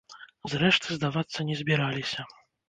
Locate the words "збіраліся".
1.61-2.27